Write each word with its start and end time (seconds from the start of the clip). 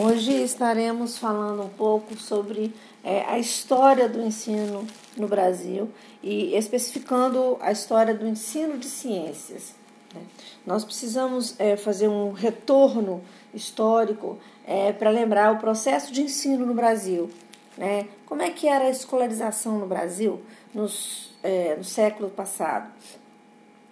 Hoje 0.00 0.32
estaremos 0.32 1.18
falando 1.18 1.60
um 1.64 1.68
pouco 1.68 2.16
sobre 2.16 2.72
é, 3.02 3.24
a 3.24 3.36
história 3.36 4.08
do 4.08 4.22
ensino 4.22 4.86
no 5.16 5.26
Brasil 5.26 5.90
e 6.22 6.54
especificando 6.54 7.58
a 7.60 7.72
história 7.72 8.14
do 8.14 8.24
ensino 8.24 8.78
de 8.78 8.86
ciências. 8.86 9.74
Né? 10.14 10.22
Nós 10.64 10.84
precisamos 10.84 11.58
é, 11.58 11.76
fazer 11.76 12.06
um 12.06 12.30
retorno 12.30 13.24
histórico 13.52 14.38
é, 14.64 14.92
para 14.92 15.10
lembrar 15.10 15.52
o 15.54 15.58
processo 15.58 16.12
de 16.12 16.22
ensino 16.22 16.64
no 16.64 16.74
Brasil. 16.74 17.28
Né? 17.76 18.06
Como 18.24 18.40
é 18.40 18.50
que 18.50 18.68
era 18.68 18.84
a 18.84 18.90
escolarização 18.90 19.80
no 19.80 19.86
Brasil 19.88 20.40
nos, 20.72 21.34
é, 21.42 21.74
no 21.74 21.82
século 21.82 22.30
passado? 22.30 22.88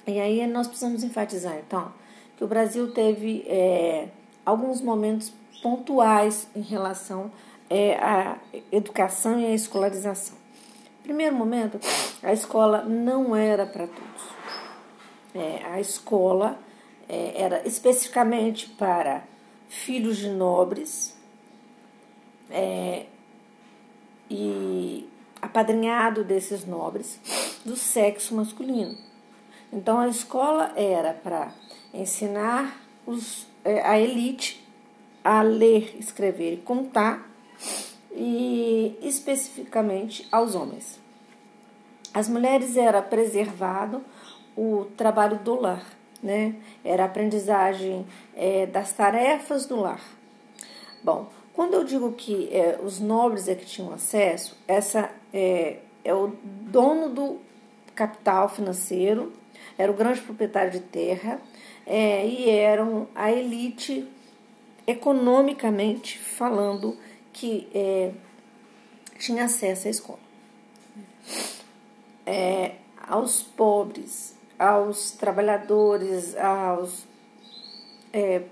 E 0.06 0.20
aí 0.20 0.46
nós 0.46 0.68
precisamos 0.68 1.02
enfatizar, 1.02 1.58
então, 1.66 1.92
que 2.36 2.44
o 2.44 2.46
Brasil 2.46 2.92
teve 2.92 3.44
é, 3.48 4.06
alguns 4.46 4.80
momentos 4.80 5.32
pontuais 5.60 6.48
em 6.54 6.62
relação 6.62 7.32
é, 7.68 7.96
à 7.96 8.38
educação 8.70 9.40
e 9.40 9.46
à 9.46 9.52
escolarização. 9.52 10.36
Primeiro 11.02 11.34
momento, 11.34 11.80
a 12.22 12.32
escola 12.32 12.82
não 12.82 13.34
era 13.34 13.66
para 13.66 13.88
todos. 13.88 14.36
É, 15.34 15.64
a 15.66 15.80
escola 15.80 16.58
é, 17.08 17.42
era 17.42 17.66
especificamente 17.66 18.68
para 18.70 19.24
filhos 19.68 20.16
de 20.16 20.30
nobres 20.30 21.16
é, 22.50 23.06
e 24.30 25.08
apadrinhado 25.42 26.24
desses 26.24 26.64
nobres 26.64 27.20
do 27.64 27.76
sexo 27.76 28.34
masculino. 28.34 28.96
Então 29.72 29.98
a 29.98 30.08
escola 30.08 30.72
era 30.76 31.12
para 31.12 31.52
ensinar 31.92 32.85
os, 33.06 33.46
é, 33.64 33.80
a 33.80 33.98
elite 33.98 34.66
a 35.22 35.42
ler, 35.42 35.96
escrever 35.98 36.54
e 36.54 36.56
contar, 36.58 37.28
e 38.12 38.98
especificamente 39.02 40.26
aos 40.30 40.54
homens. 40.54 41.00
As 42.14 42.28
mulheres 42.28 42.76
era 42.76 43.02
preservado 43.02 44.02
o 44.56 44.86
trabalho 44.96 45.38
do 45.40 45.60
lar, 45.60 45.84
né? 46.22 46.54
Era 46.82 47.02
a 47.02 47.06
aprendizagem 47.06 48.06
é, 48.34 48.66
das 48.66 48.92
tarefas 48.92 49.66
do 49.66 49.76
lar. 49.76 50.00
Bom, 51.02 51.28
quando 51.52 51.74
eu 51.74 51.84
digo 51.84 52.12
que 52.12 52.48
é, 52.50 52.78
os 52.82 53.00
nobres 53.00 53.48
é 53.48 53.54
que 53.54 53.66
tinham 53.66 53.92
acesso, 53.92 54.56
essa 54.66 55.10
é, 55.32 55.78
é 56.04 56.14
o 56.14 56.32
dono 56.44 57.10
do 57.10 57.38
capital 57.94 58.48
financeiro, 58.48 59.32
era 59.76 59.90
o 59.90 59.94
grande 59.94 60.20
proprietário 60.20 60.70
de 60.70 60.80
terra 60.80 61.40
é, 61.86 62.26
e 62.26 62.50
eram 62.50 63.06
a 63.14 63.30
elite 63.30 64.06
economicamente 64.86 66.18
falando, 66.18 66.96
que 67.32 67.68
é, 67.72 68.12
tinha 69.18 69.44
acesso 69.44 69.86
à 69.86 69.90
escola. 69.90 70.18
É, 72.24 72.74
aos 73.06 73.42
pobres, 73.42 74.34
aos 74.58 75.12
trabalhadores, 75.12 76.36
aos 76.36 77.06
é, 78.12 78.42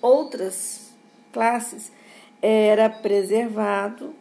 outras 0.00 0.92
classes, 1.32 1.92
era 2.40 2.90
preservado 2.90 4.14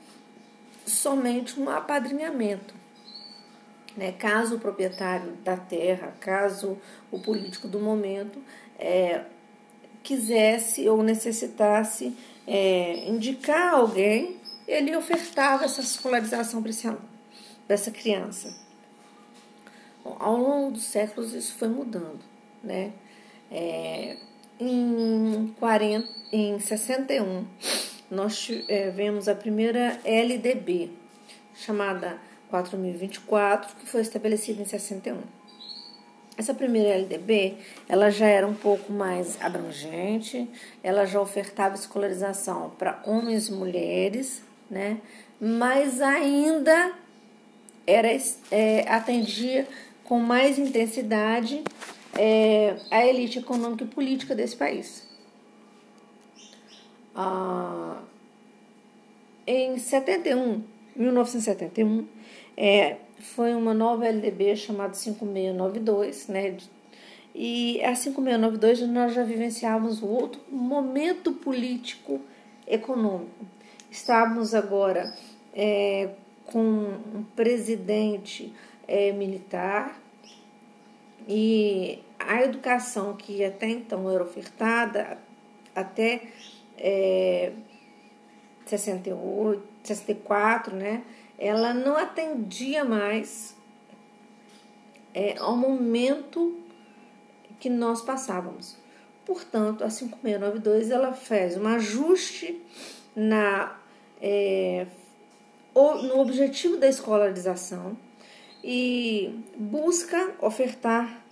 somente 0.85 1.59
um 1.59 1.69
apadrinhamento. 1.69 2.80
Né? 3.95 4.13
Caso 4.13 4.55
o 4.55 4.59
proprietário 4.59 5.33
da 5.43 5.57
terra, 5.57 6.13
caso 6.19 6.77
o 7.11 7.19
político 7.19 7.67
do 7.67 7.79
momento 7.79 8.39
é, 8.79 9.25
quisesse 10.01 10.87
ou 10.87 11.03
necessitasse 11.03 12.15
é, 12.47 13.07
indicar 13.09 13.73
alguém, 13.73 14.37
ele 14.67 14.95
ofertava 14.95 15.65
essa 15.65 15.81
escolarização 15.81 16.61
para 16.61 16.71
esse 16.71 16.87
aluno, 16.87 17.09
para 17.67 17.73
essa 17.73 17.91
criança. 17.91 18.55
Bom, 20.03 20.15
ao 20.19 20.37
longo 20.37 20.71
dos 20.71 20.83
séculos 20.83 21.33
isso 21.33 21.53
foi 21.55 21.67
mudando, 21.67 22.19
né? 22.63 22.93
É, 23.51 24.17
em, 24.59 25.53
40, 25.59 26.07
em 26.31 26.59
61, 26.59 27.45
nós 28.09 28.49
é, 28.67 28.89
vemos 28.89 29.27
a 29.27 29.35
primeira 29.35 29.99
LDB, 30.03 30.91
chamada 31.53 32.19
4024, 32.51 33.75
que 33.77 33.87
foi 33.87 34.01
estabelecida 34.01 34.61
em 34.61 34.65
61. 34.65 35.17
Essa 36.37 36.53
primeira 36.53 36.89
LDB, 36.89 37.55
ela 37.87 38.09
já 38.09 38.27
era 38.27 38.47
um 38.47 38.53
pouco 38.53 38.91
mais 38.91 39.41
abrangente, 39.41 40.49
ela 40.83 41.05
já 41.05 41.19
ofertava 41.19 41.75
escolarização 41.75 42.71
para 42.77 43.01
homens 43.05 43.47
e 43.47 43.53
mulheres, 43.53 44.43
né? 44.69 44.99
Mas 45.39 46.01
ainda 46.01 46.93
era 47.85 48.07
é, 48.51 48.87
atendia 48.87 49.67
com 50.03 50.19
mais 50.19 50.57
intensidade 50.59 51.63
é, 52.17 52.75
a 52.89 53.05
elite 53.05 53.39
econômica 53.39 53.83
e 53.83 53.87
política 53.87 54.35
desse 54.35 54.55
país. 54.55 55.07
Ah, 57.15 58.01
em 59.45 59.77
71, 59.77 60.63
1971, 60.95 62.07
é, 62.57 62.97
foi 63.19 63.53
uma 63.53 63.73
nova 63.73 64.05
LDB 64.05 64.55
chamada 64.55 64.93
5692, 64.93 66.27
né? 66.27 66.57
E 67.33 67.81
a 67.83 67.95
5692 67.95 68.81
nós 68.89 69.13
já 69.13 69.23
vivenciávamos 69.23 70.03
outro 70.03 70.41
momento 70.49 71.31
político 71.31 72.19
econômico. 72.67 73.45
Estávamos 73.89 74.53
agora 74.53 75.13
é, 75.53 76.09
com 76.45 76.59
um 76.59 77.23
presidente 77.35 78.53
é, 78.87 79.11
militar 79.11 79.99
e 81.27 81.99
a 82.19 82.41
educação 82.43 83.15
que 83.15 83.43
até 83.43 83.69
então 83.69 84.09
era 84.09 84.23
ofertada 84.23 85.17
até 85.75 86.23
é, 86.77 87.51
68, 88.65 89.61
64, 89.83 90.75
né? 90.75 91.03
Ela 91.41 91.73
não 91.73 91.97
atendia 91.97 92.85
mais 92.85 93.57
é, 95.11 95.35
ao 95.39 95.57
momento 95.57 96.55
que 97.59 97.67
nós 97.67 98.03
passávamos. 98.03 98.77
Portanto, 99.25 99.83
a 99.83 99.89
5692 99.89 100.91
ela 100.91 101.13
fez 101.13 101.57
um 101.57 101.67
ajuste 101.67 102.61
na, 103.15 103.75
é, 104.21 104.85
no 105.73 106.19
objetivo 106.19 106.77
da 106.77 106.87
escolarização 106.87 107.97
e 108.63 109.43
busca 109.57 110.35
ofertar 110.39 111.25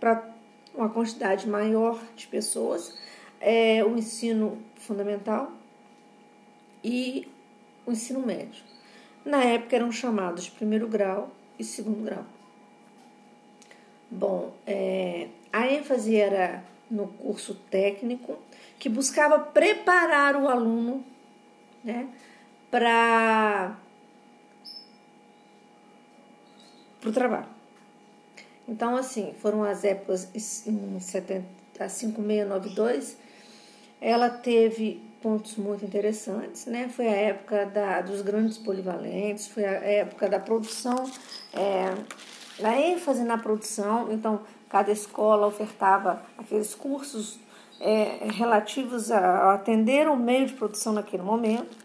para 0.00 0.26
uma 0.74 0.88
quantidade 0.88 1.46
maior 1.46 2.02
de 2.16 2.26
pessoas 2.28 2.96
é, 3.42 3.84
o 3.84 3.94
ensino 3.94 4.62
fundamental 4.76 5.52
e 6.82 7.28
o 7.84 7.92
ensino 7.92 8.20
médio. 8.20 8.77
Na 9.24 9.44
época 9.44 9.76
eram 9.76 9.92
chamados 9.92 10.48
primeiro 10.48 10.88
grau 10.88 11.30
e 11.58 11.64
segundo 11.64 12.04
grau. 12.04 12.24
Bom, 14.10 14.54
é, 14.66 15.28
a 15.52 15.68
ênfase 15.68 16.16
era 16.16 16.64
no 16.90 17.08
curso 17.08 17.54
técnico, 17.70 18.38
que 18.78 18.88
buscava 18.88 19.38
preparar 19.38 20.36
o 20.36 20.48
aluno 20.48 21.04
né, 21.84 22.08
para 22.70 23.76
o 27.04 27.12
trabalho. 27.12 27.48
Então, 28.66 28.96
assim, 28.96 29.34
foram 29.40 29.64
as 29.64 29.84
épocas 29.84 30.28
em 30.34 31.00
70, 31.00 31.44
a 31.78 31.88
5692, 31.88 33.16
ela 34.00 34.28
teve 34.28 35.02
pontos 35.22 35.56
muito 35.56 35.84
interessantes, 35.84 36.66
né? 36.66 36.88
Foi 36.88 37.06
a 37.06 37.16
época 37.16 37.66
da, 37.66 38.00
dos 38.00 38.22
grandes 38.22 38.58
polivalentes, 38.58 39.48
foi 39.48 39.64
a 39.64 39.70
época 39.70 40.28
da 40.28 40.38
produção, 40.38 41.10
é, 41.52 41.94
da 42.60 42.78
ênfase 42.78 43.22
na 43.24 43.38
produção. 43.38 44.10
Então, 44.12 44.40
cada 44.68 44.90
escola 44.90 45.46
ofertava 45.46 46.22
aqueles 46.36 46.74
cursos 46.74 47.38
é, 47.80 48.28
relativos 48.32 49.10
a, 49.10 49.54
atender 49.54 50.08
o 50.08 50.16
meio 50.16 50.46
de 50.46 50.54
produção 50.54 50.92
naquele 50.92 51.22
momento. 51.22 51.76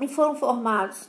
E 0.00 0.08
foram 0.08 0.34
formados 0.34 1.08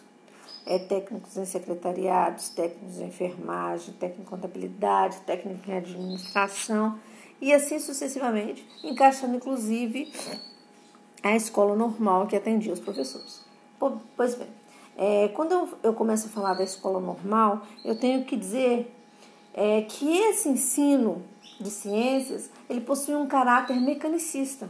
é, 0.66 0.80
técnicos 0.80 1.38
em 1.38 1.46
secretariados, 1.46 2.50
técnicos 2.50 3.00
em 3.00 3.08
enfermagem, 3.08 3.94
técnico 3.96 4.22
em 4.22 4.26
contabilidade, 4.26 5.18
técnico 5.22 5.70
em 5.70 5.78
administração 5.78 7.00
e 7.42 7.54
assim 7.54 7.80
sucessivamente, 7.80 8.66
encaixando 8.84 9.36
inclusive 9.36 10.12
a 11.26 11.36
escola 11.36 11.76
normal 11.76 12.28
que 12.28 12.36
atendia 12.36 12.72
os 12.72 12.80
professores. 12.80 13.44
Pois 14.16 14.36
bem, 14.36 14.48
é, 14.96 15.28
quando 15.30 15.52
eu, 15.52 15.70
eu, 15.82 15.94
começo 15.94 16.28
a 16.28 16.30
falar 16.30 16.54
da 16.54 16.64
escola 16.64 17.00
normal, 17.00 17.64
eu 17.84 17.98
tenho 17.98 18.24
que 18.26 18.36
dizer 18.36 18.96
é, 19.54 19.82
que 19.82 20.18
esse 20.18 20.48
ensino 20.48 21.24
de 21.60 21.72
ciências 21.72 22.50
ele 22.70 22.82
possui 22.82 23.16
um 23.16 23.26
caráter 23.26 23.76
mecanicista. 23.82 24.70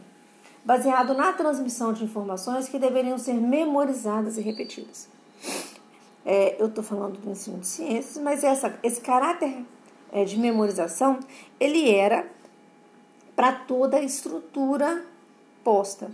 baseado 0.64 1.14
na 1.14 1.32
transmissão 1.34 1.94
de 1.94 2.04
informações 2.04 2.68
que 2.68 2.80
deveriam 2.80 3.18
ser 3.18 3.34
memorizadas 3.34 4.38
e 4.38 4.42
repetidas. 4.42 5.08
É, 6.26 6.60
eu 6.60 6.68
estou 6.68 6.84
falando 6.84 7.20
do 7.20 7.30
ensino 7.30 7.60
de 7.60 7.68
ciências, 7.68 8.18
mas 8.18 8.44
essa, 8.44 8.80
esse 8.82 9.00
caráter 9.00 9.64
é, 10.12 10.24
de 10.24 10.40
memorização, 10.40 11.20
ele 11.60 11.92
era 11.92 12.26
para 13.36 13.52
toda 13.52 13.98
a 13.98 14.02
estrutura 14.02 15.06
posta. 15.64 16.10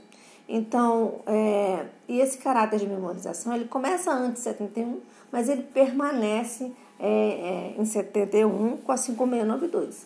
Então, 0.54 1.22
é, 1.26 1.86
e 2.10 2.20
esse 2.20 2.38
caráter 2.38 2.78
de 2.78 2.86
memorização, 2.86 3.56
ele 3.56 3.70
começa 3.70 4.12
antes 4.12 4.44
de 4.44 4.50
71, 4.50 5.00
mas 5.32 5.48
ele 5.48 5.64
permanece 5.64 6.74
é, 7.00 7.74
é, 7.78 7.82
em 7.82 7.86
71 7.86 8.76
com 8.84 8.92
a 8.92 8.98
5692. 8.98 10.06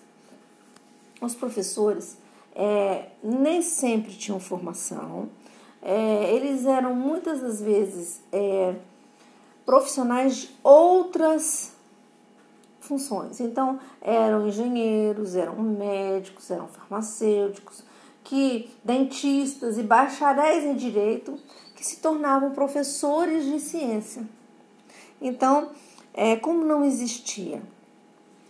Os 1.19 1.33
professores 1.33 2.19
é, 2.53 3.07
nem 3.24 3.63
sempre 3.63 4.13
tinham 4.13 4.39
formação, 4.39 5.30
é, 5.81 6.36
eles 6.36 6.68
eram 6.68 6.94
muitas 6.94 7.41
das 7.41 7.59
vezes 7.59 8.21
é, 8.31 8.75
profissionais 9.65 10.36
de 10.36 10.56
outras 10.63 11.74
funções. 12.81 13.39
Então, 13.39 13.80
eram 14.00 14.48
engenheiros, 14.48 15.36
eram 15.36 15.56
médicos, 15.56 16.51
eram 16.51 16.68
farmacêuticos, 16.68 17.83
que 18.25 18.69
dentistas 18.83 19.77
e 19.77 19.83
bacharéis 19.83 20.63
em 20.66 20.75
direito 20.75 21.39
que 21.75 21.86
se 21.86 21.98
tornavam 21.98 22.51
professores 22.51 23.45
de 23.45 23.60
ciência. 23.60 24.27
Então, 25.22 25.69
é, 26.13 26.36
como 26.36 26.66
não 26.66 26.83
existia 26.83 27.62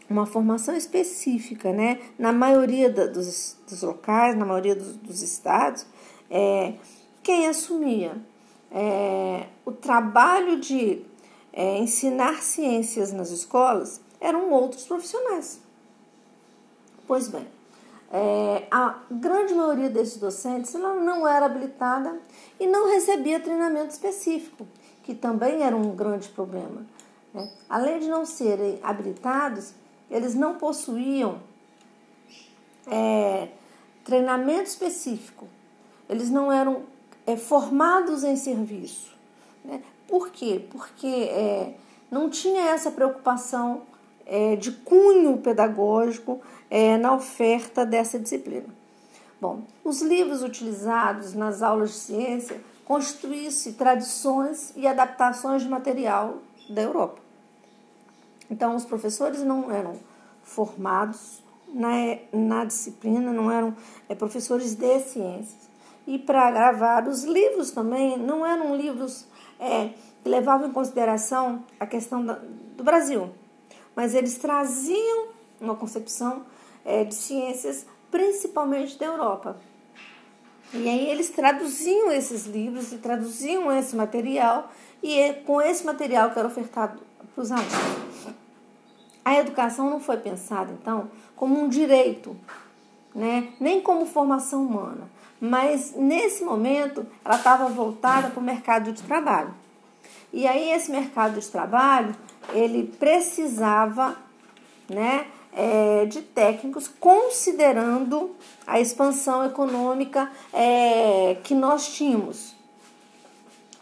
uma 0.10 0.26
formação 0.26 0.76
específica, 0.76 1.74
né, 1.74 2.00
na 2.18 2.32
maioria 2.32 2.90
da, 2.90 3.06
dos, 3.08 3.58
dos, 3.68 3.82
locais, 3.82 4.38
na 4.38 4.46
maioria 4.46 4.76
dos, 4.76 4.96
dos 4.98 5.22
estados, 5.22 5.86
é, 6.30 6.76
quem 7.22 7.48
assumia 7.48 8.16
é, 8.72 9.48
o 9.66 9.72
trabalho 9.72 10.60
de 10.60 11.02
é, 11.52 11.78
ensinar 11.80 12.42
ciências 12.42 13.12
nas 13.12 13.30
escolas 13.30 14.00
eram 14.22 14.52
outros 14.52 14.86
profissionais. 14.86 15.60
Pois 17.08 17.28
bem, 17.28 17.48
é, 18.18 18.66
a 18.72 19.00
grande 19.12 19.54
maioria 19.54 19.90
desses 19.90 20.16
docentes 20.16 20.74
não 20.74 21.28
era 21.28 21.48
habilitada 21.48 22.18
e 22.58 22.66
não 22.66 22.88
recebia 22.88 23.42
treinamento 23.42 23.90
específico, 23.90 24.66
que 25.04 25.14
também 25.14 25.64
era 25.64 25.76
um 25.76 25.94
grande 25.94 26.30
problema. 26.30 26.86
Né? 27.34 27.52
Além 27.70 28.00
de 28.00 28.08
não 28.08 28.26
serem 28.26 28.80
habilitados, 28.82 29.74
eles 30.10 30.34
não 30.34 30.56
possuíam 30.56 31.42
é, 32.88 33.50
treinamento 34.06 34.70
específico, 34.70 35.46
eles 36.08 36.30
não 36.30 36.50
eram 36.50 36.84
é, 37.28 37.36
formados 37.36 38.24
em 38.24 38.38
serviço. 38.38 39.12
Né? 39.62 39.84
Por 40.08 40.30
quê? 40.30 40.66
Porque 40.72 41.06
é, 41.06 41.76
não 42.10 42.30
tinha 42.30 42.70
essa 42.70 42.92
preocupação 42.92 43.82
é, 44.26 44.56
de 44.56 44.72
cunho 44.72 45.38
pedagógico 45.38 46.42
é, 46.70 46.98
na 46.98 47.14
oferta 47.14 47.86
dessa 47.86 48.20
disciplina. 48.20 48.66
Bom, 49.40 49.62
os 49.84 50.02
livros 50.02 50.42
utilizados 50.42 51.34
nas 51.34 51.62
aulas 51.62 51.92
de 51.92 51.98
ciência 51.98 52.62
constituíam-se 52.86 53.74
tradições 53.74 54.74
e 54.76 54.88
adaptações 54.88 55.62
de 55.62 55.70
material 55.70 56.38
da 56.70 56.82
Europa. 56.82 57.22
Então, 58.50 58.76
os 58.76 58.86
professores 58.86 59.42
não 59.42 59.72
eram 59.72 59.96
formados 60.44 61.44
na, 61.68 62.18
na 62.32 62.66
disciplina, 62.66 63.32
não 63.32 63.52
eram 63.52 63.76
é, 64.08 64.16
professores 64.16 64.76
de 64.76 65.00
ciências. 65.00 65.66
E 66.08 66.20
para 66.20 66.52
gravar 66.52 67.08
os 67.08 67.24
livros 67.24 67.72
também, 67.72 68.18
não 68.18 68.46
eram 68.46 68.76
livros 68.76 69.26
é, 69.60 69.90
que 70.24 70.30
levavam 70.30 70.70
em 70.70 70.72
consideração 70.72 71.64
a 71.80 71.88
questão 71.88 72.24
da, 72.24 72.40
do 72.78 72.84
Brasil, 72.84 73.32
mas 73.96 74.14
eles 74.14 74.38
traziam 74.38 75.28
uma 75.60 75.76
concepção 75.76 76.44
é, 76.84 77.04
de 77.04 77.16
ciências, 77.16 77.86
principalmente 78.12 78.98
da 78.98 79.06
Europa. 79.06 79.58
E 80.74 80.90
aí 80.90 81.10
eles 81.10 81.30
traduziam 81.30 82.12
esses 82.12 82.46
livros 82.46 82.92
e 82.92 82.98
traduziam 82.98 83.72
esse 83.72 83.96
material, 83.96 84.70
e 85.02 85.18
é 85.18 85.34
com 85.34 85.62
esse 85.62 85.86
material 85.86 86.32
que 86.32 86.40
era 86.40 86.48
ofertado 86.48 87.00
para 87.34 87.42
os 87.42 87.52
alunos. 87.52 88.36
A 89.24 89.36
educação 89.40 89.90
não 89.90 90.00
foi 90.00 90.18
pensada, 90.18 90.72
então, 90.74 91.10
como 91.36 91.60
um 91.60 91.68
direito, 91.68 92.36
né? 93.14 93.54
nem 93.60 93.82
como 93.82 94.06
formação 94.06 94.64
humana, 94.64 95.10
mas 95.40 95.94
nesse 95.96 96.44
momento 96.44 97.06
ela 97.24 97.36
estava 97.36 97.68
voltada 97.68 98.30
para 98.30 98.40
o 98.40 98.44
mercado 98.44 98.92
de 98.92 99.02
trabalho. 99.04 99.54
E 100.34 100.46
aí 100.46 100.72
esse 100.72 100.92
mercado 100.92 101.40
de 101.40 101.48
trabalho 101.48 102.16
ele 102.54 102.84
precisava 103.00 104.16
né, 104.90 105.28
é, 105.54 106.06
de 106.06 106.22
técnicos 106.22 106.88
considerando 107.00 108.36
a 108.68 108.80
expansão 108.80 109.46
econômica 109.46 110.30
é, 110.54 111.38
que 111.44 111.56
nós 111.56 111.94
tínhamos. 111.94 112.54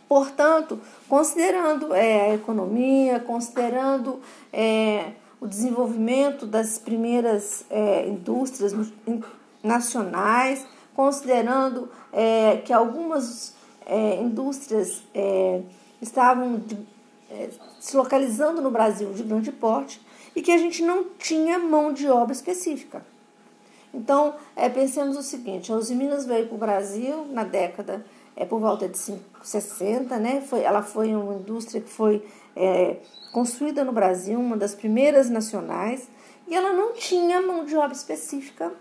Portanto, 0.07 0.80
considerando 1.10 1.94
é, 1.94 2.30
a 2.30 2.36
economia, 2.36 3.19
considerando 3.19 4.21
é, 4.51 5.13
o 5.42 5.48
desenvolvimento 5.48 6.45
das 6.45 6.77
primeiras 6.77 7.66
é, 7.69 8.07
indústrias 8.07 8.75
nacionais, 9.63 10.68
considerando 10.95 11.89
é, 12.12 12.57
que 12.57 12.71
algumas 12.71 13.56
indústrias 14.21 15.04
estavam 16.01 16.62
se 17.80 17.95
localizando 17.95 18.62
no 18.62 18.71
Brasil 18.71 19.12
de 19.13 19.24
grande 19.24 19.51
porte 19.51 20.01
e 20.35 20.41
que 20.41 20.51
a 20.51 20.57
gente 20.57 20.83
não 20.83 21.06
tinha 21.18 21.59
mão 21.59 21.94
de 21.94 22.07
obra 22.07 22.33
específica. 22.33 23.06
Então, 23.94 24.35
é, 24.56 24.68
pensemos 24.69 25.15
o 25.18 25.21
seguinte: 25.21 25.71
a 25.71 25.75
Uzi 25.75 25.94
Minas 25.94 26.25
veio 26.25 26.47
para 26.47 26.56
o 26.56 26.57
Brasil 26.57 27.25
na 27.30 27.44
década, 27.44 28.03
é, 28.35 28.44
por 28.44 28.59
volta 28.59 28.88
de 28.88 28.97
60, 28.97 30.18
né? 30.18 30.41
Foi, 30.41 30.62
ela 30.62 30.81
foi 30.81 31.13
uma 31.13 31.35
indústria 31.35 31.80
que 31.80 31.89
foi 31.89 32.25
é, 32.56 32.97
construída 33.31 33.83
no 33.83 33.91
Brasil, 33.91 34.39
uma 34.39 34.57
das 34.57 34.74
primeiras 34.74 35.30
nacionais, 35.30 36.07
e 36.47 36.56
ela 36.56 36.74
não 36.74 36.94
tinha 36.94 37.41
mão 37.41 37.65
de 37.65 37.75
obra 37.75 37.94
específica. 37.94 38.71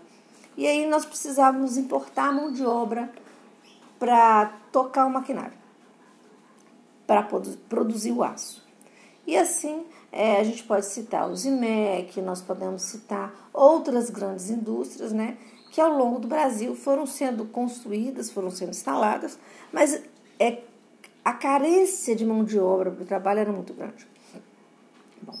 E 0.57 0.67
aí 0.67 0.87
nós 0.87 1.05
precisávamos 1.05 1.77
importar 1.77 2.31
mão 2.31 2.51
de 2.51 2.65
obra 2.65 3.09
para 3.99 4.51
tocar 4.71 5.05
o 5.05 5.09
maquinário, 5.09 5.53
para 7.05 7.23
produzir 7.69 8.11
o 8.11 8.23
aço. 8.23 8.63
E 9.25 9.37
assim 9.37 9.85
é, 10.11 10.39
a 10.39 10.43
gente 10.43 10.63
pode 10.63 10.85
citar 10.85 11.29
o 11.29 11.35
Zimec, 11.35 12.21
nós 12.21 12.41
podemos 12.41 12.83
citar 12.83 13.49
outras 13.51 14.09
grandes 14.09 14.49
indústrias, 14.49 15.11
né, 15.11 15.37
que 15.71 15.81
ao 15.81 15.91
longo 15.91 16.19
do 16.19 16.27
Brasil 16.27 16.75
foram 16.75 17.05
sendo 17.05 17.45
construídas, 17.45 18.29
foram 18.29 18.51
sendo 18.51 18.69
instaladas, 18.69 19.39
mas 19.71 19.99
é, 20.39 20.59
a 21.25 21.33
carência 21.33 22.15
de 22.15 22.25
mão 22.25 22.43
de 22.43 22.59
obra 22.59 22.91
para 22.91 23.03
o 23.03 23.05
trabalho 23.05 23.39
era 23.39 23.51
muito 23.51 23.73
grande. 23.73 24.07
Bom, 25.21 25.33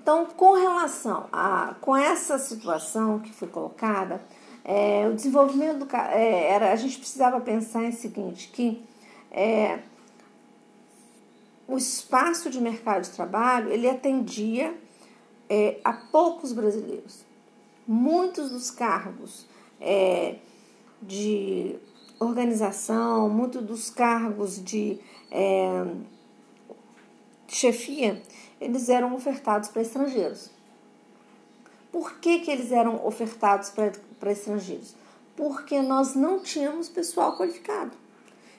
então, 0.00 0.26
com 0.26 0.52
relação 0.54 1.26
a 1.32 1.74
com 1.80 1.94
essa 1.96 2.38
situação 2.38 3.18
que 3.18 3.32
foi 3.32 3.48
colocada, 3.48 4.22
é, 4.64 5.06
o 5.06 5.14
desenvolvimento 5.14 5.84
do 5.84 5.96
é, 5.96 6.50
era 6.50 6.72
a 6.72 6.76
gente 6.76 6.98
precisava 6.98 7.40
pensar 7.40 7.84
em 7.84 7.92
seguinte 7.92 8.48
que 8.48 8.82
é, 9.30 9.80
o 11.66 11.76
espaço 11.76 12.50
de 12.50 12.60
mercado 12.60 13.02
de 13.02 13.10
trabalho 13.10 13.72
ele 13.72 13.88
atendia 13.88 14.74
é, 15.48 15.78
a 15.84 15.92
poucos 15.92 16.52
brasileiros. 16.52 17.24
Muitos 17.86 18.50
dos 18.50 18.70
cargos 18.70 19.46
é, 19.80 20.36
de 21.00 21.76
organização, 22.18 23.28
muitos 23.28 23.62
dos 23.62 23.90
cargos 23.90 24.62
de 24.62 24.98
é, 25.30 25.86
chefia, 27.48 28.22
eles 28.60 28.88
eram 28.88 29.14
ofertados 29.14 29.68
para 29.68 29.82
estrangeiros. 29.82 30.50
Por 31.92 32.18
que, 32.18 32.40
que 32.40 32.50
eles 32.50 32.72
eram 32.72 33.06
ofertados 33.06 33.70
para 33.70 34.32
estrangeiros? 34.32 34.94
Porque 35.36 35.80
nós 35.80 36.14
não 36.14 36.40
tínhamos 36.40 36.88
pessoal 36.88 37.36
qualificado. 37.36 38.03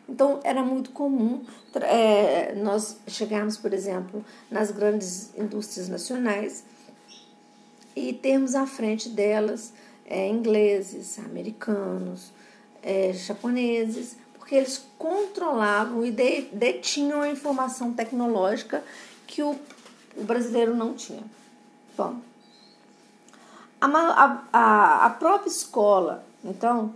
Então, 0.07 0.39
era 0.43 0.63
muito 0.63 0.91
comum 0.91 1.43
é, 1.75 2.53
nós 2.55 2.97
chegarmos, 3.07 3.57
por 3.57 3.73
exemplo, 3.73 4.23
nas 4.49 4.71
grandes 4.71 5.31
indústrias 5.37 5.89
nacionais 5.89 6.63
e 7.95 8.13
termos 8.13 8.55
à 8.55 8.67
frente 8.67 9.09
delas 9.09 9.73
é, 10.05 10.27
ingleses, 10.27 11.17
americanos, 11.19 12.31
é, 12.83 13.11
japoneses, 13.13 14.15
porque 14.37 14.55
eles 14.55 14.85
controlavam 14.97 16.05
e 16.05 16.11
detinham 16.11 17.21
a 17.21 17.29
informação 17.29 17.91
tecnológica 17.93 18.83
que 19.25 19.41
o, 19.41 19.55
o 20.15 20.23
brasileiro 20.23 20.75
não 20.75 20.93
tinha. 20.93 21.23
Bom, 21.97 22.17
a, 23.81 24.43
a, 24.53 25.05
a 25.05 25.09
própria 25.11 25.49
escola, 25.49 26.23
então, 26.43 26.93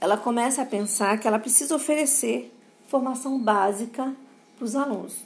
ela 0.00 0.16
começa 0.16 0.62
a 0.62 0.66
pensar 0.66 1.20
que 1.20 1.28
ela 1.28 1.38
precisa 1.38 1.76
oferecer 1.76 2.56
formação 2.88 3.38
básica 3.38 4.14
para 4.56 4.64
os 4.64 4.74
alunos. 4.74 5.16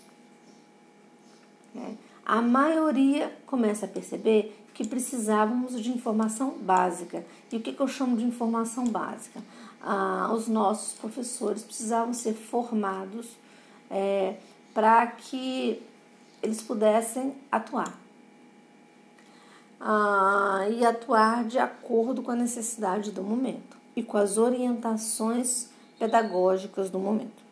É. 1.76 1.94
A 2.26 2.42
maioria 2.42 3.36
começa 3.46 3.86
a 3.86 3.88
perceber 3.88 4.60
que 4.74 4.86
precisávamos 4.86 5.80
de 5.80 5.90
informação 5.90 6.58
básica. 6.58 7.24
E 7.52 7.56
o 7.56 7.60
que, 7.60 7.72
que 7.72 7.80
eu 7.80 7.86
chamo 7.86 8.16
de 8.16 8.24
informação 8.24 8.84
básica? 8.86 9.40
Ah, 9.80 10.30
os 10.34 10.48
nossos 10.48 10.94
professores 10.94 11.62
precisavam 11.62 12.12
ser 12.12 12.34
formados 12.34 13.28
é, 13.90 14.36
para 14.72 15.06
que 15.06 15.80
eles 16.42 16.60
pudessem 16.60 17.36
atuar. 17.52 17.96
Ah, 19.80 20.66
e 20.70 20.84
atuar 20.84 21.44
de 21.44 21.58
acordo 21.58 22.22
com 22.22 22.32
a 22.32 22.36
necessidade 22.36 23.12
do 23.12 23.22
momento 23.22 23.73
e 23.96 24.02
com 24.02 24.16
as 24.16 24.38
orientações 24.38 25.68
pedagógicas 25.98 26.90
do 26.90 26.98
momento. 26.98 27.42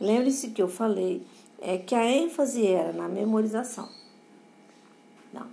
Lembre-se 0.00 0.50
que 0.50 0.62
eu 0.62 0.68
falei 0.68 1.26
é, 1.60 1.78
que 1.78 1.94
a 1.94 2.04
ênfase 2.04 2.66
era 2.66 2.92
na 2.92 3.08
memorização. 3.08 3.88
Não. 5.32 5.46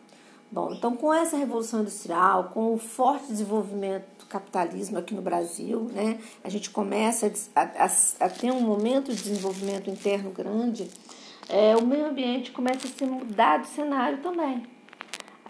Bom, 0.52 0.74
então 0.74 0.96
com 0.96 1.14
essa 1.14 1.38
revolução 1.38 1.82
industrial, 1.82 2.52
com 2.54 2.74
o 2.74 2.78
forte 2.78 3.28
desenvolvimento 3.28 4.06
do 4.20 4.26
capitalismo 4.26 4.98
aqui 4.98 5.14
no 5.14 5.22
Brasil, 5.22 5.90
né, 5.94 6.20
a 6.44 6.50
gente 6.50 6.70
começa 6.70 7.32
a, 7.56 7.62
a, 7.62 8.26
a 8.26 8.30
ter 8.30 8.52
um 8.52 8.62
momento 8.62 9.14
de 9.14 9.24
desenvolvimento 9.24 9.90
interno 9.90 10.32
grande, 10.32 10.90
é, 11.48 11.76
o 11.76 11.86
meio 11.86 12.06
ambiente 12.06 12.52
começa 12.52 12.88
a 12.88 12.90
ser 12.90 13.06
mudado 13.06 13.64
de 13.64 13.70
cenário 13.70 14.20
também. 14.20 14.66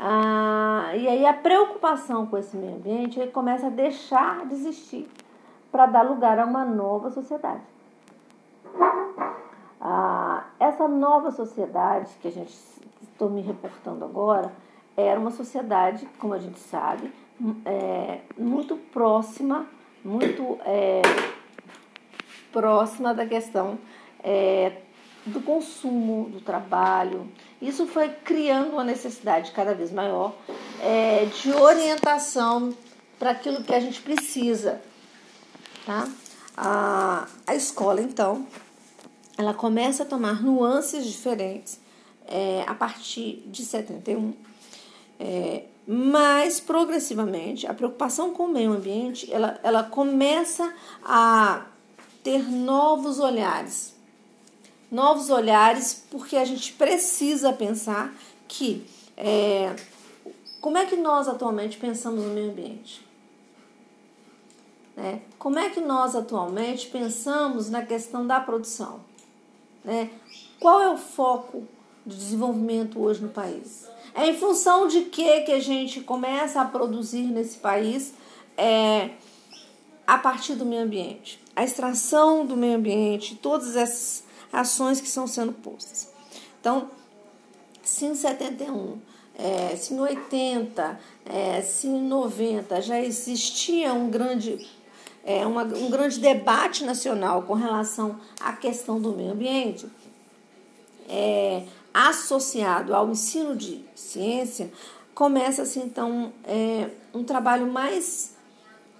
Ah, 0.03 0.93
e 0.95 1.07
aí 1.07 1.27
a 1.27 1.33
preocupação 1.33 2.25
com 2.25 2.35
esse 2.35 2.57
meio 2.57 2.73
ambiente 2.73 3.19
ele 3.19 3.29
começa 3.29 3.67
a 3.67 3.69
deixar 3.69 4.47
de 4.47 4.55
existir 4.55 5.07
para 5.71 5.85
dar 5.85 6.01
lugar 6.01 6.39
a 6.39 6.45
uma 6.45 6.65
nova 6.65 7.11
sociedade. 7.11 7.61
Ah, 9.79 10.45
essa 10.59 10.87
nova 10.87 11.29
sociedade 11.29 12.09
que 12.19 12.27
a 12.27 12.31
gente 12.31 12.51
estou 13.03 13.29
me 13.29 13.41
reportando 13.41 14.03
agora 14.03 14.51
era 14.97 15.19
uma 15.19 15.29
sociedade, 15.29 16.07
como 16.17 16.33
a 16.33 16.39
gente 16.39 16.57
sabe, 16.57 17.13
é, 17.63 18.21
muito 18.35 18.77
próxima, 18.91 19.67
muito 20.03 20.57
é, 20.65 21.03
próxima 22.51 23.13
da 23.13 23.27
questão 23.27 23.77
é, 24.23 24.81
do 25.25 25.41
consumo, 25.41 26.29
do 26.29 26.41
trabalho. 26.41 27.29
Isso 27.61 27.85
foi 27.85 28.09
criando 28.09 28.73
uma 28.73 28.83
necessidade 28.83 29.51
cada 29.51 29.73
vez 29.73 29.91
maior 29.91 30.35
é, 30.81 31.25
de 31.25 31.51
orientação 31.51 32.75
para 33.19 33.31
aquilo 33.31 33.63
que 33.63 33.73
a 33.73 33.79
gente 33.79 34.01
precisa. 34.01 34.81
Tá? 35.85 36.07
A, 36.57 37.27
a 37.45 37.55
escola, 37.55 38.01
então, 38.01 38.47
ela 39.37 39.53
começa 39.53 40.03
a 40.03 40.05
tomar 40.05 40.41
nuances 40.41 41.05
diferentes 41.05 41.79
é, 42.27 42.63
a 42.67 42.73
partir 42.73 43.43
de 43.47 43.63
71. 43.63 44.33
É, 45.19 45.65
mas 45.87 46.59
progressivamente 46.59 47.67
a 47.67 47.73
preocupação 47.73 48.33
com 48.33 48.45
o 48.45 48.47
meio 48.47 48.71
ambiente 48.71 49.31
ela, 49.31 49.59
ela 49.63 49.83
começa 49.83 50.73
a 51.03 51.65
ter 52.23 52.43
novos 52.43 53.19
olhares 53.19 53.93
novos 54.91 55.29
olhares, 55.29 56.05
porque 56.11 56.35
a 56.35 56.43
gente 56.43 56.73
precisa 56.73 57.53
pensar 57.53 58.13
que 58.47 58.85
é, 59.15 59.73
como 60.59 60.77
é 60.77 60.85
que 60.85 60.97
nós 60.97 61.29
atualmente 61.29 61.77
pensamos 61.77 62.23
no 62.25 62.33
meio 62.33 62.51
ambiente? 62.51 63.01
Né? 64.95 65.21
Como 65.39 65.57
é 65.57 65.69
que 65.69 65.79
nós 65.79 66.15
atualmente 66.15 66.87
pensamos 66.87 67.69
na 67.69 67.85
questão 67.85 68.27
da 68.27 68.39
produção? 68.41 68.99
Né? 69.83 70.09
Qual 70.59 70.81
é 70.81 70.89
o 70.89 70.97
foco 70.97 71.65
de 72.05 72.15
desenvolvimento 72.15 72.99
hoje 73.01 73.21
no 73.21 73.29
país? 73.29 73.87
É 74.13 74.27
em 74.27 74.37
função 74.37 74.87
de 74.87 75.03
que 75.03 75.41
que 75.41 75.53
a 75.53 75.59
gente 75.59 76.01
começa 76.01 76.59
a 76.59 76.65
produzir 76.65 77.23
nesse 77.23 77.57
país 77.57 78.13
é, 78.57 79.11
a 80.05 80.17
partir 80.17 80.55
do 80.55 80.65
meio 80.65 80.83
ambiente? 80.83 81.41
A 81.55 81.63
extração 81.63 82.45
do 82.45 82.57
meio 82.57 82.75
ambiente, 82.75 83.35
todas 83.35 83.75
essas 83.77 84.23
ações 84.51 84.99
que 84.99 85.07
estão 85.07 85.27
sendo 85.27 85.53
postas. 85.53 86.09
Então, 86.59 86.89
se 87.83 88.05
em 88.05 88.15
71, 88.15 88.99
é, 89.37 89.75
se 89.75 89.93
em 89.93 89.99
80, 89.99 90.99
é, 91.25 91.61
se 91.61 91.87
em 91.87 92.01
90 92.03 92.81
já 92.81 92.99
existia 92.99 93.93
um 93.93 94.09
grande, 94.09 94.69
é, 95.25 95.45
uma, 95.45 95.63
um 95.63 95.89
grande 95.89 96.19
debate 96.19 96.83
nacional 96.83 97.43
com 97.43 97.53
relação 97.53 98.19
à 98.39 98.53
questão 98.53 98.99
do 99.01 99.13
meio 99.13 99.31
ambiente, 99.31 99.87
é, 101.09 101.63
associado 101.93 102.95
ao 102.95 103.09
ensino 103.09 103.55
de 103.55 103.83
ciência, 103.95 104.71
começa-se 105.13 105.79
então 105.79 106.31
é, 106.45 106.89
um 107.13 107.23
trabalho 107.23 107.67
mais 107.67 108.35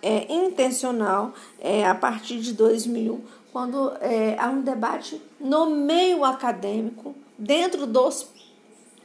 é, 0.02 0.34
intencional 0.34 1.34
é, 1.60 1.88
a 1.88 1.96
partir 1.96 2.40
de 2.40 2.54
2000 2.54 3.24
quando 3.52 3.94
é, 4.00 4.38
há 4.40 4.50
um 4.50 4.62
debate 4.62 5.22
no 5.40 5.70
meio 5.70 6.24
acadêmico, 6.24 7.14
dentro 7.38 7.86
dos 7.86 8.28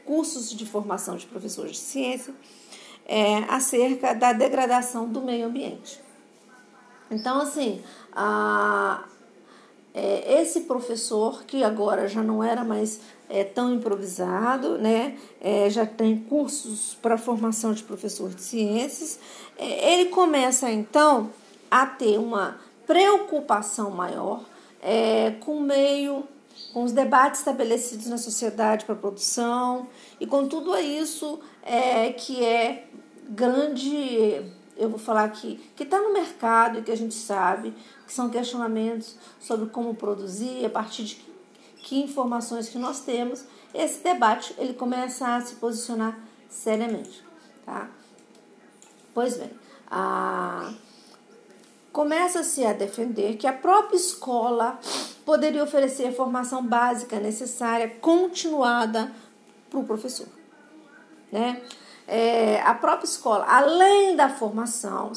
cursos 0.04 0.50
de 0.50 0.64
formação 0.64 1.16
de 1.16 1.26
professores 1.26 1.72
de 1.72 1.78
ciência, 1.78 2.34
é, 3.06 3.38
acerca 3.48 4.14
da 4.14 4.32
degradação 4.32 5.08
do 5.08 5.20
meio 5.20 5.46
ambiente. 5.46 6.00
Então, 7.10 7.40
assim, 7.40 7.82
a, 8.12 9.04
é, 9.94 10.40
esse 10.40 10.62
professor, 10.62 11.44
que 11.44 11.62
agora 11.64 12.08
já 12.08 12.22
não 12.22 12.42
era 12.42 12.64
mais 12.64 13.00
é, 13.28 13.44
tão 13.44 13.74
improvisado, 13.74 14.78
né, 14.78 15.16
é, 15.40 15.70
já 15.70 15.86
tem 15.86 16.18
cursos 16.18 16.96
para 17.00 17.16
formação 17.16 17.72
de 17.72 17.82
professor 17.82 18.30
de 18.30 18.42
ciências, 18.42 19.18
é, 19.56 19.94
ele 19.94 20.10
começa 20.10 20.70
então 20.70 21.30
a 21.70 21.86
ter 21.86 22.18
uma 22.18 22.65
preocupação 22.86 23.90
maior 23.90 24.44
é, 24.80 25.32
com 25.40 25.56
o 25.56 25.60
meio, 25.60 26.24
com 26.72 26.84
os 26.84 26.92
debates 26.92 27.40
estabelecidos 27.40 28.06
na 28.06 28.18
sociedade 28.18 28.84
para 28.84 28.94
a 28.94 28.98
produção 28.98 29.88
e 30.20 30.26
com 30.26 30.46
tudo 30.46 30.76
isso 30.78 31.40
é, 31.62 32.12
que 32.12 32.44
é 32.44 32.86
grande, 33.28 34.42
eu 34.76 34.88
vou 34.88 34.98
falar 34.98 35.24
aqui, 35.24 35.58
que 35.74 35.82
está 35.82 36.00
no 36.00 36.12
mercado 36.12 36.78
e 36.78 36.82
que 36.82 36.92
a 36.92 36.96
gente 36.96 37.14
sabe 37.14 37.74
que 38.06 38.12
são 38.12 38.30
questionamentos 38.30 39.16
sobre 39.40 39.68
como 39.70 39.94
produzir, 39.94 40.64
a 40.64 40.70
partir 40.70 41.04
de 41.04 41.26
que 41.78 42.00
informações 42.00 42.68
que 42.68 42.78
nós 42.78 43.00
temos, 43.00 43.44
esse 43.74 44.02
debate 44.02 44.54
ele 44.58 44.74
começa 44.74 45.36
a 45.36 45.40
se 45.40 45.56
posicionar 45.56 46.18
seriamente, 46.48 47.24
tá? 47.64 47.88
Pois 49.12 49.36
bem, 49.36 49.50
a 49.90 50.72
começa-se 51.96 52.62
a 52.62 52.74
defender 52.74 53.38
que 53.38 53.46
a 53.46 53.54
própria 53.54 53.96
escola 53.96 54.78
poderia 55.24 55.64
oferecer 55.64 56.08
a 56.08 56.12
formação 56.12 56.62
básica 56.62 57.18
necessária, 57.18 57.88
continuada 58.02 59.10
para 59.70 59.78
o 59.80 59.82
professor. 59.82 60.26
Né? 61.32 61.62
É, 62.06 62.60
a 62.60 62.74
própria 62.74 63.06
escola, 63.06 63.46
além 63.48 64.14
da 64.14 64.28
formação 64.28 65.10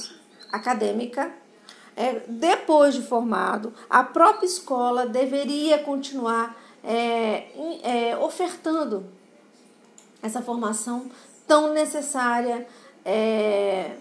acadêmica, 0.53 1.29
é, 1.98 2.21
depois 2.29 2.95
de 2.95 3.01
formado, 3.01 3.74
a 3.89 4.01
própria 4.01 4.45
escola 4.45 5.05
deveria 5.05 5.79
continuar 5.79 6.55
é, 6.81 7.50
é, 7.83 8.17
ofertando 8.17 9.05
essa 10.24 10.41
formação 10.41 11.12
tão 11.45 11.74
necessária 11.74 12.65
é, 13.03 13.98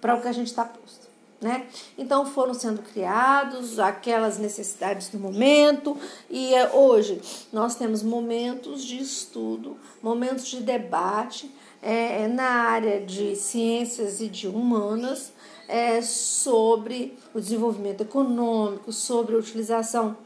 para 0.00 0.14
o 0.14 0.20
que 0.22 0.28
a 0.28 0.32
gente 0.32 0.46
está 0.46 0.64
posto. 0.64 1.03
Né? 1.44 1.66
Então 1.98 2.24
foram 2.24 2.54
sendo 2.54 2.80
criados 2.80 3.78
aquelas 3.78 4.38
necessidades 4.38 5.10
do 5.10 5.18
momento 5.18 5.94
e 6.30 6.54
é, 6.54 6.70
hoje 6.72 7.20
nós 7.52 7.74
temos 7.74 8.02
momentos 8.02 8.82
de 8.82 8.96
estudo, 8.96 9.76
momentos 10.02 10.46
de 10.46 10.62
debate 10.62 11.54
é, 11.82 12.26
na 12.28 12.46
área 12.46 12.98
de 12.98 13.36
ciências 13.36 14.22
e 14.22 14.28
de 14.28 14.48
humanas 14.48 15.34
é, 15.68 16.00
sobre 16.00 17.14
o 17.34 17.40
desenvolvimento 17.42 18.00
econômico, 18.00 18.90
sobre 18.90 19.34
a 19.34 19.38
utilização 19.38 20.16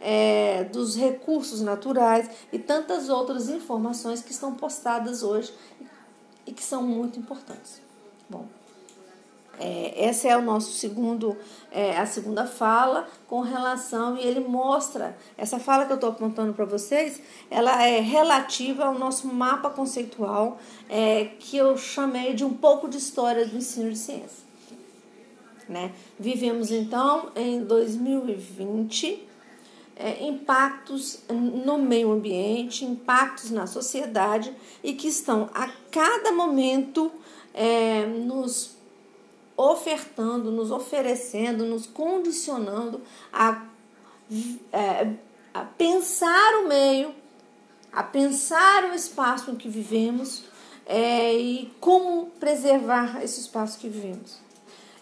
é, 0.00 0.62
dos 0.62 0.94
recursos 0.94 1.60
naturais 1.60 2.30
e 2.52 2.60
tantas 2.60 3.08
outras 3.08 3.48
informações 3.48 4.22
que 4.22 4.30
estão 4.30 4.54
postadas 4.54 5.24
hoje 5.24 5.52
e 6.46 6.52
que 6.52 6.62
são 6.62 6.80
muito 6.80 7.18
importantes. 7.18 7.82
Bom, 8.28 8.46
é, 9.60 10.04
essa 10.06 10.26
é 10.26 10.36
o 10.36 10.40
nosso 10.40 10.72
segundo, 10.72 11.36
é, 11.70 11.96
a 11.98 12.06
segunda 12.06 12.46
fala 12.46 13.06
com 13.28 13.40
relação 13.42 14.16
e 14.16 14.26
ele 14.26 14.40
mostra 14.40 15.16
essa 15.36 15.58
fala 15.58 15.84
que 15.84 15.92
eu 15.92 15.96
estou 15.96 16.10
apontando 16.10 16.54
para 16.54 16.64
vocês, 16.64 17.20
ela 17.50 17.86
é 17.86 18.00
relativa 18.00 18.86
ao 18.86 18.98
nosso 18.98 19.28
mapa 19.28 19.68
conceitual 19.68 20.58
é, 20.88 21.26
que 21.38 21.58
eu 21.58 21.76
chamei 21.76 22.32
de 22.32 22.42
um 22.42 22.54
pouco 22.54 22.88
de 22.88 22.96
história 22.96 23.46
do 23.46 23.56
ensino 23.56 23.90
de 23.90 23.98
ciência. 23.98 24.48
Né? 25.68 25.92
Vivemos 26.18 26.70
então 26.70 27.30
em 27.36 27.62
2020 27.62 29.28
é, 29.94 30.26
impactos 30.26 31.20
no 31.28 31.76
meio 31.76 32.10
ambiente, 32.10 32.86
impactos 32.86 33.50
na 33.50 33.66
sociedade 33.66 34.52
e 34.82 34.94
que 34.94 35.06
estão 35.06 35.50
a 35.52 35.68
cada 35.90 36.32
momento 36.32 37.12
é, 37.52 38.06
nos 38.06 38.79
ofertando, 39.60 40.50
nos 40.50 40.70
oferecendo, 40.70 41.64
nos 41.64 41.86
condicionando 41.86 43.00
a, 43.32 43.66
é, 44.72 45.12
a 45.52 45.64
pensar 45.64 46.62
o 46.62 46.68
meio, 46.68 47.14
a 47.92 48.02
pensar 48.02 48.84
o 48.84 48.94
espaço 48.94 49.50
em 49.50 49.56
que 49.56 49.68
vivemos 49.68 50.44
é, 50.86 51.34
e 51.34 51.72
como 51.78 52.26
preservar 52.40 53.22
esse 53.22 53.40
espaço 53.40 53.78
que 53.78 53.88
vivemos. 53.88 54.38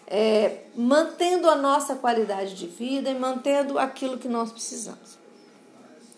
É, 0.05 0.63
mantendo 0.75 1.47
a 1.49 1.55
nossa 1.55 1.95
qualidade 1.95 2.55
de 2.55 2.65
vida 2.65 3.11
e 3.11 3.17
mantendo 3.17 3.77
aquilo 3.77 4.17
que 4.17 4.27
nós 4.27 4.51
precisamos. 4.51 5.19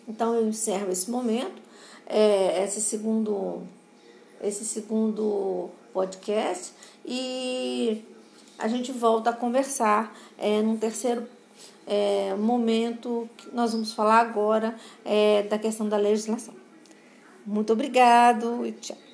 Então 0.07 0.33
eu 0.33 0.47
encerro 0.47 0.89
esse 0.91 1.11
momento, 1.11 1.61
é, 2.07 2.63
esse 2.63 2.81
segundo, 2.81 3.63
esse 4.41 4.65
segundo 4.65 5.69
podcast 5.93 6.73
e 7.05 8.03
a 8.61 8.67
gente 8.67 8.91
volta 8.91 9.31
a 9.31 9.33
conversar 9.33 10.15
é, 10.37 10.61
num 10.61 10.77
terceiro 10.77 11.27
é, 11.87 12.33
momento 12.35 13.27
que 13.37 13.53
nós 13.53 13.73
vamos 13.73 13.93
falar 13.93 14.19
agora 14.19 14.75
é, 15.03 15.43
da 15.43 15.57
questão 15.57 15.89
da 15.89 15.97
legislação. 15.97 16.53
Muito 17.45 17.73
obrigado 17.73 18.65
e 18.65 18.71
tchau. 18.73 19.10